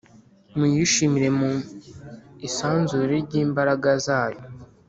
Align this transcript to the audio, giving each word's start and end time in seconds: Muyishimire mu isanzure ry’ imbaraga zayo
Muyishimire 0.57 1.29
mu 1.39 1.51
isanzure 2.47 3.13
ry’ 3.25 3.33
imbaraga 3.43 3.89
zayo 4.05 4.41